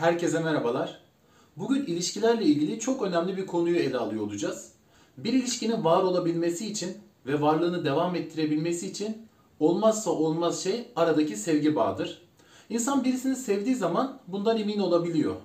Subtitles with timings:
[0.00, 1.00] Herkese merhabalar.
[1.56, 4.72] Bugün ilişkilerle ilgili çok önemli bir konuyu ele alıyor olacağız.
[5.16, 9.26] Bir ilişkinin var olabilmesi için ve varlığını devam ettirebilmesi için
[9.58, 12.22] olmazsa olmaz şey aradaki sevgi bağıdır.
[12.68, 15.36] İnsan birisini sevdiği zaman bundan emin olabiliyor.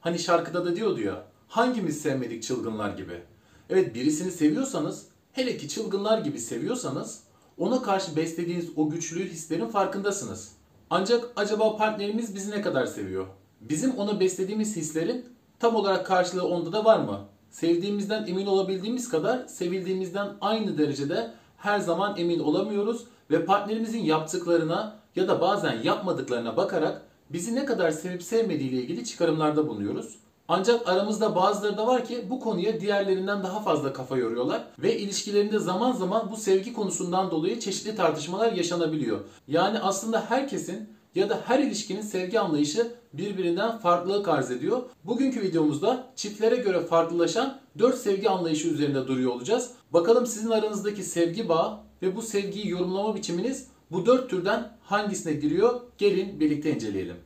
[0.00, 3.22] Hani şarkıda da diyordu ya, hangimiz sevmedik çılgınlar gibi.
[3.68, 7.22] Evet birisini seviyorsanız, hele ki çılgınlar gibi seviyorsanız,
[7.58, 10.52] ona karşı beslediğiniz o güçlü hislerin farkındasınız.
[10.90, 13.26] Ancak acaba partnerimiz bizi ne kadar seviyor?
[13.60, 15.24] Bizim ona beslediğimiz hislerin
[15.58, 17.20] tam olarak karşılığı onda da var mı?
[17.50, 25.28] Sevdiğimizden emin olabildiğimiz kadar sevildiğimizden aynı derecede her zaman emin olamıyoruz ve partnerimizin yaptıklarına ya
[25.28, 30.16] da bazen yapmadıklarına bakarak bizi ne kadar sevip sevmediği ile ilgili çıkarımlarda bulunuyoruz.
[30.48, 35.58] Ancak aramızda bazıları da var ki bu konuya diğerlerinden daha fazla kafa yoruyorlar ve ilişkilerinde
[35.58, 39.20] zaman zaman bu sevgi konusundan dolayı çeşitli tartışmalar yaşanabiliyor.
[39.48, 44.82] Yani aslında herkesin ya da her ilişkinin sevgi anlayışı birbirinden farklılık arz ediyor.
[45.04, 49.70] Bugünkü videomuzda çiftlere göre farklılaşan 4 sevgi anlayışı üzerinde duruyor olacağız.
[49.92, 55.80] Bakalım sizin aranızdaki sevgi bağı ve bu sevgiyi yorumlama biçiminiz bu 4 türden hangisine giriyor?
[55.98, 57.16] Gelin birlikte inceleyelim.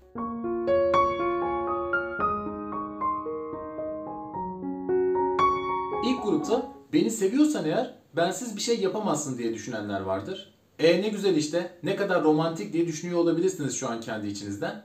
[6.07, 10.54] İlk grupta beni seviyorsan eğer bensiz bir şey yapamazsın diye düşünenler vardır.
[10.79, 14.83] E ne güzel işte ne kadar romantik diye düşünüyor olabilirsiniz şu an kendi içinizden.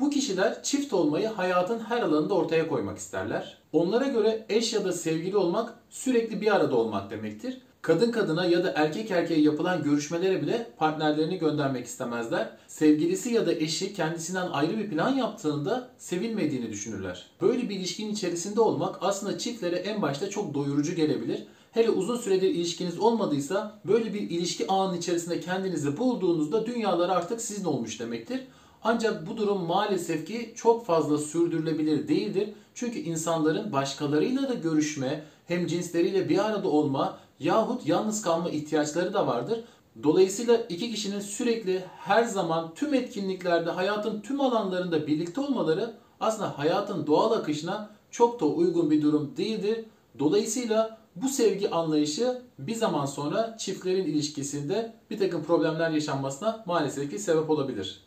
[0.00, 3.58] Bu kişiler çift olmayı hayatın her alanında ortaya koymak isterler.
[3.72, 7.58] Onlara göre eş ya da sevgili olmak sürekli bir arada olmak demektir.
[7.82, 12.50] Kadın kadına ya da erkek erkeğe yapılan görüşmelere bile partnerlerini göndermek istemezler.
[12.68, 17.26] Sevgilisi ya da eşi kendisinden ayrı bir plan yaptığında sevilmediğini düşünürler.
[17.40, 21.46] Böyle bir ilişkinin içerisinde olmak aslında çiftlere en başta çok doyurucu gelebilir.
[21.72, 27.64] Hele uzun süredir ilişkiniz olmadıysa böyle bir ilişki ağının içerisinde kendinizi bulduğunuzda dünyalar artık sizin
[27.64, 28.40] olmuş demektir.
[28.82, 32.48] Ancak bu durum maalesef ki çok fazla sürdürülebilir değildir.
[32.74, 39.26] Çünkü insanların başkalarıyla da görüşme, hem cinsleriyle bir arada olma yahut yalnız kalma ihtiyaçları da
[39.26, 39.64] vardır.
[40.02, 47.06] Dolayısıyla iki kişinin sürekli her zaman tüm etkinliklerde hayatın tüm alanlarında birlikte olmaları aslında hayatın
[47.06, 49.84] doğal akışına çok da uygun bir durum değildir.
[50.18, 57.18] Dolayısıyla bu sevgi anlayışı bir zaman sonra çiftlerin ilişkisinde bir takım problemler yaşanmasına maalesef ki
[57.18, 58.04] sebep olabilir.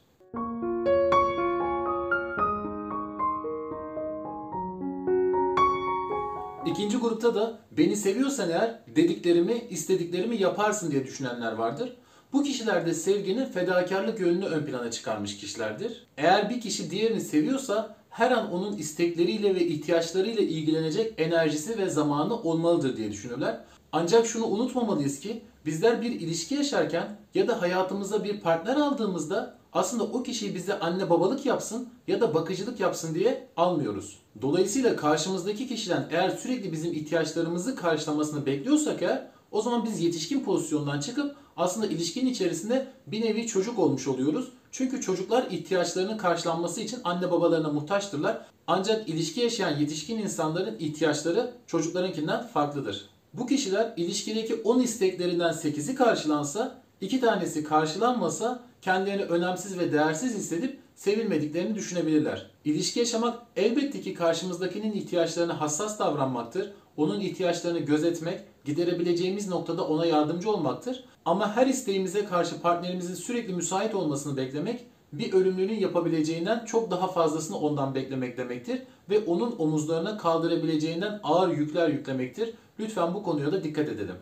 [6.66, 11.96] İkinci grupta da beni seviyorsan eğer dediklerimi, istediklerimi yaparsın diye düşünenler vardır.
[12.34, 16.08] Bu kişiler de sevginin fedakarlık yönünü ön plana çıkarmış kişilerdir.
[16.18, 22.42] Eğer bir kişi diğerini seviyorsa her an onun istekleriyle ve ihtiyaçlarıyla ilgilenecek enerjisi ve zamanı
[22.42, 23.62] olmalıdır diye düşünürler.
[23.92, 30.04] Ancak şunu unutmamalıyız ki bizler bir ilişki yaşarken ya da hayatımıza bir partner aldığımızda aslında
[30.04, 34.20] o kişiyi bize anne babalık yapsın ya da bakıcılık yapsın diye almıyoruz.
[34.42, 41.00] Dolayısıyla karşımızdaki kişiden eğer sürekli bizim ihtiyaçlarımızı karşılamasını bekliyorsak eğer o zaman biz yetişkin pozisyondan
[41.00, 44.52] çıkıp aslında ilişkinin içerisinde bir nevi çocuk olmuş oluyoruz.
[44.78, 48.46] Çünkü çocuklar ihtiyaçlarının karşılanması için anne babalarına muhtaçtırlar.
[48.68, 53.10] Ancak ilişki yaşayan yetişkin insanların ihtiyaçları çocuklarınkinden farklıdır.
[53.34, 60.80] Bu kişiler ilişkideki 10 isteklerinden 8'i karşılansa, 2 tanesi karşılanmasa kendilerini önemsiz ve değersiz hissedip
[60.96, 62.50] sevilmediklerini düşünebilirler.
[62.66, 66.72] İlişki yaşamak elbette ki karşımızdakinin ihtiyaçlarına hassas davranmaktır.
[66.98, 71.04] Onun ihtiyaçlarını gözetmek, giderebileceğimiz noktada ona yardımcı olmaktır.
[71.26, 77.58] Ama her isteğimize karşı partnerimizin sürekli müsait olmasını beklemek bir ölümlünün yapabileceğinden çok daha fazlasını
[77.58, 82.54] ondan beklemek demektir ve onun omuzlarına kaldırabileceğinden ağır yükler yüklemektir.
[82.80, 84.16] Lütfen bu konuya da dikkat edelim.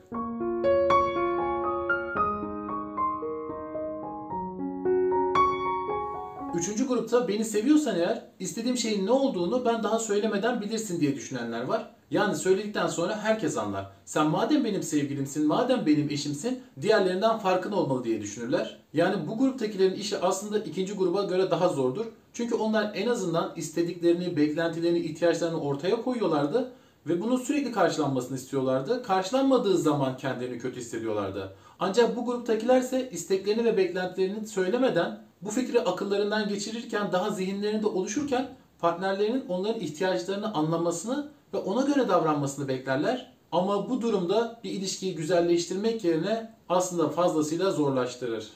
[6.55, 11.63] Üçüncü grupta beni seviyorsan eğer istediğim şeyin ne olduğunu ben daha söylemeden bilirsin diye düşünenler
[11.63, 11.92] var.
[12.13, 13.85] Yani söyledikten sonra herkes anlar.
[14.05, 18.77] Sen madem benim sevgilimsin, madem benim eşimsin diğerlerinden farkın olmalı diye düşünürler.
[18.93, 22.05] Yani bu gruptakilerin işi aslında ikinci gruba göre daha zordur.
[22.33, 26.71] Çünkü onlar en azından istediklerini, beklentilerini, ihtiyaçlarını ortaya koyuyorlardı
[27.07, 29.03] ve bunun sürekli karşılanmasını istiyorlardı.
[29.03, 31.53] Karşılanmadığı zaman kendilerini kötü hissediyorlardı.
[31.79, 38.49] Ancak bu gruptakilerse isteklerini ve beklentilerini söylemeden bu fikri akıllarından geçirirken daha zihinlerinde oluşurken
[38.79, 43.33] partnerlerinin onların ihtiyaçlarını anlamasını ve ona göre davranmasını beklerler.
[43.51, 48.51] Ama bu durumda bir ilişkiyi güzelleştirmek yerine aslında fazlasıyla zorlaştırır.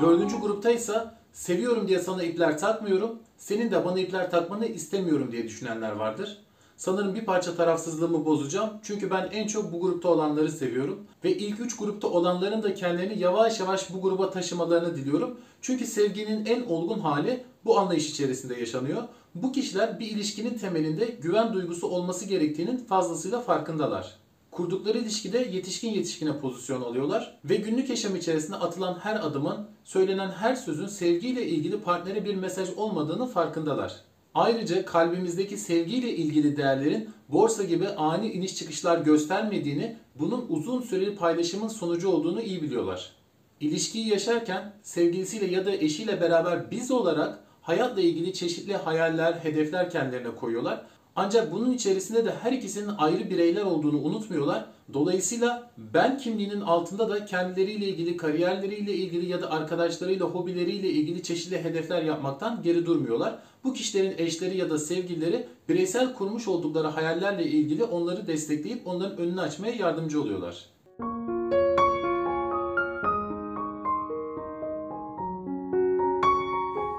[0.00, 0.94] Dördüncü grupta ise
[1.32, 6.38] seviyorum diye sana ipler takmıyorum, senin de bana ipler takmanı istemiyorum diye düşünenler vardır.
[6.78, 8.70] Sanırım bir parça tarafsızlığımı bozacağım.
[8.82, 11.06] Çünkü ben en çok bu grupta olanları seviyorum.
[11.24, 15.40] Ve ilk üç grupta olanların da kendilerini yavaş yavaş bu gruba taşımalarını diliyorum.
[15.62, 19.02] Çünkü sevginin en olgun hali bu anlayış içerisinde yaşanıyor.
[19.34, 24.14] Bu kişiler bir ilişkinin temelinde güven duygusu olması gerektiğinin fazlasıyla farkındalar.
[24.50, 30.54] Kurdukları ilişkide yetişkin yetişkine pozisyon alıyorlar ve günlük yaşam içerisinde atılan her adımın, söylenen her
[30.54, 34.07] sözün sevgiyle ilgili partnere bir mesaj olmadığını farkındalar.
[34.38, 41.68] Ayrıca kalbimizdeki sevgiyle ilgili değerlerin borsa gibi ani iniş çıkışlar göstermediğini, bunun uzun süreli paylaşımın
[41.68, 43.12] sonucu olduğunu iyi biliyorlar.
[43.60, 50.34] İlişkiyi yaşarken sevgilisiyle ya da eşiyle beraber biz olarak hayatla ilgili çeşitli hayaller, hedefler kendilerine
[50.34, 50.86] koyuyorlar.
[51.20, 54.66] Ancak bunun içerisinde de her ikisinin ayrı bireyler olduğunu unutmuyorlar.
[54.92, 61.64] Dolayısıyla ben kimliğinin altında da kendileriyle ilgili, kariyerleriyle ilgili ya da arkadaşlarıyla, hobileriyle ilgili çeşitli
[61.64, 63.38] hedefler yapmaktan geri durmuyorlar.
[63.64, 69.40] Bu kişilerin eşleri ya da sevgilileri bireysel kurmuş oldukları hayallerle ilgili onları destekleyip onların önünü
[69.40, 70.66] açmaya yardımcı oluyorlar.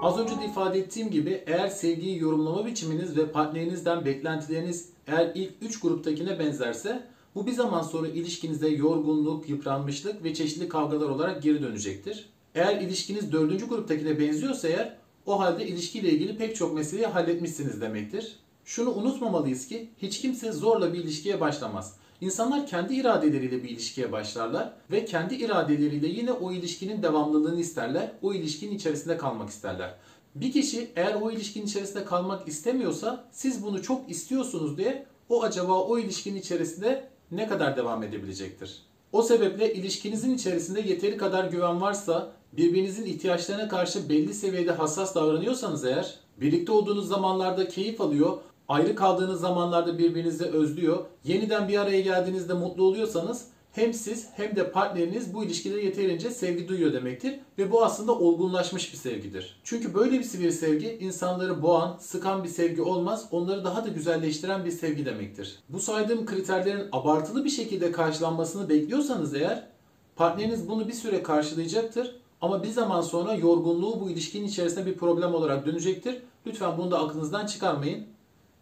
[0.02, 5.52] Az önce de ifade ettiğim gibi eğer sevgiyi yorumlama biçiminiz ve partnerinizden beklentileriniz eğer ilk
[5.62, 11.62] 3 gruptakine benzerse bu bir zaman sonra ilişkinize yorgunluk, yıpranmışlık ve çeşitli kavgalar olarak geri
[11.62, 12.30] dönecektir.
[12.56, 13.70] Eğer ilişkiniz 4.
[13.70, 18.36] gruptakine benziyorsa eğer o halde ilişkiyle ilgili pek çok meseleyi halletmişsiniz demektir.
[18.66, 21.96] Şunu unutmamalıyız ki hiç kimse zorla bir ilişkiye başlamaz.
[22.22, 28.12] İnsanlar kendi iradeleriyle bir ilişkiye başlarlar ve kendi iradeleriyle yine o ilişkinin devamlılığını isterler.
[28.22, 29.96] O ilişkinin içerisinde kalmak isterler.
[30.36, 35.84] Bir kişi eğer o ilişkinin içerisinde kalmak istemiyorsa siz bunu çok istiyorsunuz diye o acaba
[35.84, 38.82] o ilişkinin içerisinde ne kadar devam edebilecektir?
[39.12, 45.86] O sebeple ilişkinizin içerisinde yeteri kadar güven varsa, birbirinizin ihtiyaçlarına karşı belli seviyede hassas davranıyorsanız
[45.86, 48.38] eğer, birlikte olduğunuz zamanlarda keyif alıyor,
[48.70, 54.72] ayrı kaldığınız zamanlarda birbirinizi özlüyor, yeniden bir araya geldiğinizde mutlu oluyorsanız hem siz hem de
[54.72, 59.60] partneriniz bu ilişkide yeterince sevgi duyuyor demektir ve bu aslında olgunlaşmış bir sevgidir.
[59.64, 64.72] Çünkü böyle bir sevgi insanları boğan, sıkan bir sevgi olmaz, onları daha da güzelleştiren bir
[64.72, 65.60] sevgi demektir.
[65.70, 69.68] Bu saydığım kriterlerin abartılı bir şekilde karşılanmasını bekliyorsanız eğer
[70.16, 75.34] partneriniz bunu bir süre karşılayacaktır ama bir zaman sonra yorgunluğu bu ilişkinin içerisinde bir problem
[75.34, 76.18] olarak dönecektir.
[76.48, 78.06] Lütfen bunu da aklınızdan çıkarmayın.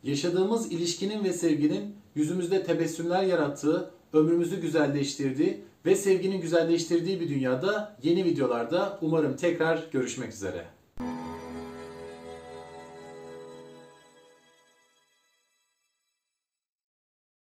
[0.03, 8.25] Yaşadığımız ilişkinin ve sevginin yüzümüzde tebessümler yarattığı, ömrümüzü güzelleştirdiği ve sevginin güzelleştirdiği bir dünyada yeni
[8.25, 10.76] videolarda umarım tekrar görüşmek üzere.